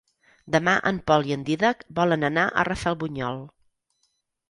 [0.55, 3.43] Demà en Pol i en Dídac volen anar a Rafelbunyol.